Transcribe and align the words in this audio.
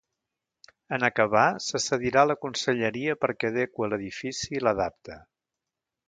En 0.95 1.03
acabar 1.07 1.43
se 1.65 1.81
cedirà 1.87 2.23
a 2.25 2.29
la 2.29 2.37
conselleria 2.45 3.17
perquè 3.25 3.51
adeqüe 3.53 3.91
l’edifici 3.91 4.49
i 4.59 4.63
l’adapte. 4.69 5.19